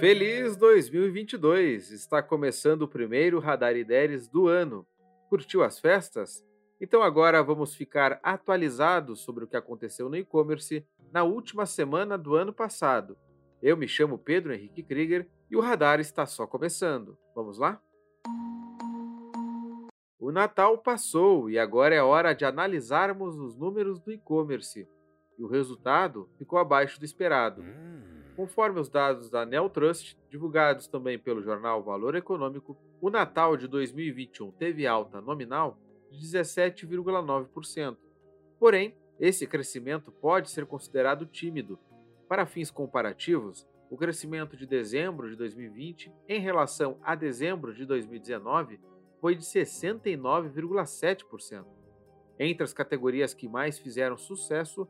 Feliz 0.00 0.56
2022! 0.56 1.90
Está 1.90 2.22
começando 2.22 2.82
o 2.82 2.88
primeiro 2.88 3.40
Radar 3.40 3.76
Ideias 3.76 4.28
do 4.28 4.46
ano. 4.46 4.86
Curtiu 5.28 5.60
as 5.64 5.80
festas? 5.80 6.46
Então 6.80 7.02
agora 7.02 7.42
vamos 7.42 7.74
ficar 7.74 8.20
atualizados 8.22 9.18
sobre 9.22 9.42
o 9.42 9.48
que 9.48 9.56
aconteceu 9.56 10.08
no 10.08 10.16
e-commerce 10.16 10.86
na 11.12 11.24
última 11.24 11.66
semana 11.66 12.16
do 12.16 12.36
ano 12.36 12.52
passado. 12.52 13.18
Eu 13.60 13.76
me 13.76 13.88
chamo 13.88 14.16
Pedro 14.16 14.54
Henrique 14.54 14.84
Krieger 14.84 15.28
e 15.50 15.56
o 15.56 15.60
radar 15.60 15.98
está 15.98 16.24
só 16.26 16.46
começando. 16.46 17.18
Vamos 17.34 17.58
lá? 17.58 17.82
O 20.20 20.30
Natal 20.30 20.78
passou 20.78 21.50
e 21.50 21.58
agora 21.58 21.92
é 21.96 22.00
hora 22.00 22.34
de 22.34 22.44
analisarmos 22.44 23.36
os 23.36 23.56
números 23.56 23.98
do 23.98 24.12
e-commerce. 24.12 24.88
E 25.36 25.42
o 25.42 25.48
resultado 25.48 26.30
ficou 26.38 26.60
abaixo 26.60 27.00
do 27.00 27.04
esperado. 27.04 27.64
Conforme 28.38 28.78
os 28.78 28.88
dados 28.88 29.28
da 29.28 29.44
Neotrust, 29.44 30.16
divulgados 30.30 30.86
também 30.86 31.18
pelo 31.18 31.42
jornal 31.42 31.82
Valor 31.82 32.14
Econômico, 32.14 32.78
o 33.00 33.10
Natal 33.10 33.56
de 33.56 33.66
2021 33.66 34.52
teve 34.52 34.86
alta 34.86 35.20
nominal 35.20 35.76
de 36.08 36.24
17,9%. 36.24 37.96
Porém, 38.56 38.94
esse 39.18 39.44
crescimento 39.44 40.12
pode 40.12 40.50
ser 40.50 40.66
considerado 40.66 41.26
tímido. 41.26 41.80
Para 42.28 42.46
fins 42.46 42.70
comparativos, 42.70 43.66
o 43.90 43.96
crescimento 43.96 44.56
de 44.56 44.66
dezembro 44.66 45.28
de 45.28 45.34
2020 45.34 46.12
em 46.28 46.38
relação 46.38 46.96
a 47.02 47.16
dezembro 47.16 47.74
de 47.74 47.84
2019 47.84 48.78
foi 49.20 49.34
de 49.34 49.42
69,7%. 49.42 51.66
Entre 52.38 52.62
as 52.62 52.72
categorias 52.72 53.34
que 53.34 53.48
mais 53.48 53.80
fizeram 53.80 54.16
sucesso, 54.16 54.86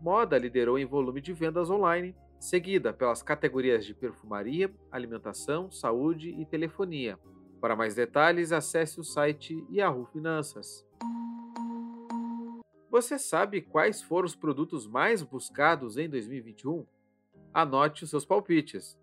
moda 0.00 0.38
liderou 0.38 0.78
em 0.78 0.84
volume 0.84 1.20
de 1.20 1.32
vendas 1.32 1.70
online, 1.70 2.14
seguida 2.44 2.92
pelas 2.92 3.22
categorias 3.22 3.86
de 3.86 3.94
perfumaria, 3.94 4.70
alimentação, 4.92 5.70
saúde 5.70 6.28
e 6.28 6.44
telefonia. 6.44 7.18
Para 7.58 7.74
mais 7.74 7.94
detalhes, 7.94 8.52
acesse 8.52 9.00
o 9.00 9.02
site 9.02 9.66
Yahoo 9.72 10.04
Finanças. 10.04 10.86
Você 12.90 13.18
sabe 13.18 13.62
quais 13.62 14.02
foram 14.02 14.26
os 14.26 14.36
produtos 14.36 14.86
mais 14.86 15.22
buscados 15.22 15.96
em 15.96 16.06
2021? 16.06 16.84
Anote 17.52 18.04
os 18.04 18.10
seus 18.10 18.26
palpites. 18.26 18.94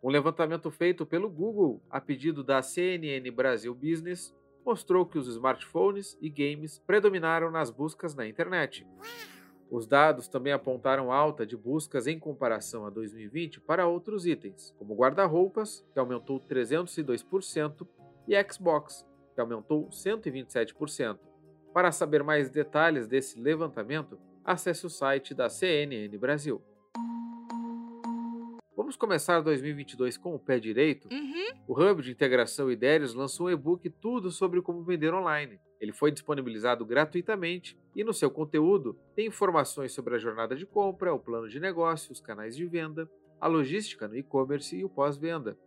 Um 0.00 0.08
levantamento 0.08 0.70
feito 0.70 1.04
pelo 1.04 1.28
Google 1.28 1.82
a 1.90 2.00
pedido 2.00 2.44
da 2.44 2.62
CNN 2.62 3.28
Brasil 3.32 3.74
Business 3.74 4.32
mostrou 4.64 5.04
que 5.04 5.18
os 5.18 5.26
smartphones 5.26 6.16
e 6.20 6.30
games 6.30 6.78
predominaram 6.86 7.50
nas 7.50 7.72
buscas 7.72 8.14
na 8.14 8.24
internet. 8.24 8.86
Os 9.70 9.86
dados 9.86 10.28
também 10.28 10.52
apontaram 10.52 11.12
alta 11.12 11.44
de 11.44 11.56
buscas 11.56 12.06
em 12.06 12.18
comparação 12.18 12.86
a 12.86 12.90
2020 12.90 13.60
para 13.60 13.86
outros 13.86 14.26
itens, 14.26 14.74
como 14.78 14.94
guarda-roupas, 14.94 15.84
que 15.92 15.98
aumentou 15.98 16.40
302%, 16.40 17.86
e 18.26 18.34
Xbox, 18.50 19.06
que 19.34 19.40
aumentou 19.40 19.88
127%. 19.88 21.18
Para 21.72 21.92
saber 21.92 22.22
mais 22.22 22.50
detalhes 22.50 23.06
desse 23.06 23.38
levantamento, 23.38 24.18
acesse 24.42 24.86
o 24.86 24.90
site 24.90 25.34
da 25.34 25.50
CNN 25.50 26.16
Brasil. 26.16 26.62
Vamos 28.78 28.94
começar 28.94 29.40
2022 29.40 30.16
com 30.16 30.36
o 30.36 30.38
pé 30.38 30.60
direito? 30.60 31.08
Uhum. 31.12 31.48
O 31.66 31.72
Hub 31.72 32.00
de 32.00 32.12
Integração 32.12 32.70
Ideias 32.70 33.12
lançou 33.12 33.48
um 33.48 33.50
e-book 33.50 33.90
Tudo 33.90 34.30
sobre 34.30 34.62
como 34.62 34.84
vender 34.84 35.12
online. 35.12 35.58
Ele 35.80 35.92
foi 35.92 36.12
disponibilizado 36.12 36.86
gratuitamente 36.86 37.76
e 37.92 38.04
no 38.04 38.14
seu 38.14 38.30
conteúdo 38.30 38.96
tem 39.16 39.26
informações 39.26 39.90
sobre 39.90 40.14
a 40.14 40.18
jornada 40.18 40.54
de 40.54 40.64
compra, 40.64 41.12
o 41.12 41.18
plano 41.18 41.48
de 41.48 41.58
negócio, 41.58 42.12
os 42.12 42.20
canais 42.20 42.54
de 42.54 42.64
venda, 42.66 43.10
a 43.40 43.48
logística 43.48 44.06
no 44.06 44.16
e-commerce 44.16 44.76
e 44.76 44.84
o 44.84 44.88
pós-venda. 44.88 45.58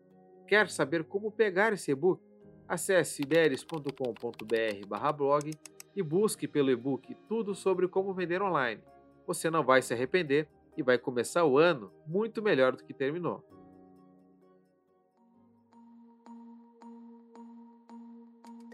Quer 0.48 0.70
saber 0.70 1.04
como 1.04 1.34
pegar 1.34 1.74
esse 1.74 1.92
e-book? 1.92 2.24
Acesse 2.66 3.24
ideres.com.br/blog 3.24 5.52
e 5.94 6.02
busque 6.02 6.48
pelo 6.48 6.72
e-book 6.72 7.14
Tudo 7.28 7.54
sobre 7.56 7.90
como 7.90 8.14
vender 8.14 8.42
online. 8.42 8.82
Você 9.28 9.50
não 9.50 9.66
vai 9.66 9.82
se 9.82 9.94
arrepender 9.94 10.48
e 10.76 10.84
vai 10.84 10.98
começar 10.98 11.46
o 11.46 11.58
ano 11.58 11.92
muito 12.06 12.42
melhor 12.42 12.76
do 12.76 12.84
que 12.84 12.94
terminou. 12.94 13.44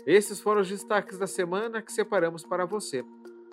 Esses 0.05 0.39
foram 0.39 0.61
os 0.61 0.69
destaques 0.69 1.17
da 1.17 1.27
semana 1.27 1.81
que 1.81 1.91
separamos 1.91 2.45
para 2.45 2.65
você. 2.65 3.03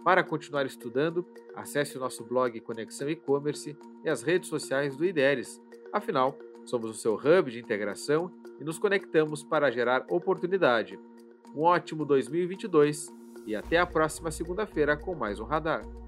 Para 0.05 0.22
continuar 0.22 0.66
estudando, 0.66 1.27
acesse 1.55 1.97
o 1.97 2.00
nosso 2.00 2.22
blog 2.22 2.60
Conexão 2.60 3.09
E-Commerce 3.09 3.77
e 4.05 4.09
as 4.09 4.22
redes 4.22 4.49
sociais 4.49 4.97
do 4.97 5.05
IDERES. 5.05 5.61
Afinal, 5.93 6.38
somos 6.65 6.91
o 6.91 6.94
seu 6.94 7.15
hub 7.15 7.50
de 7.50 7.59
integração 7.59 8.31
e 8.61 8.65
nos 8.65 8.78
conectamos 8.78 9.43
para 9.43 9.71
gerar 9.71 10.06
oportunidade. 10.09 10.99
Um 11.56 11.62
ótimo 11.62 12.05
2022 12.05 13.12
e 13.47 13.56
até 13.56 13.78
a 13.78 13.87
próxima 13.87 14.31
segunda-feira 14.31 14.97
com 14.97 15.15
mais 15.15 15.41
um 15.41 15.44
Radar. 15.44 16.04